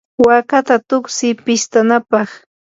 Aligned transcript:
waakata 0.25 0.73
tuksiy 0.89 1.33
pistanapaq. 1.43 2.29